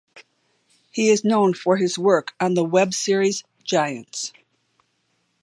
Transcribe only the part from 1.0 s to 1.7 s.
is known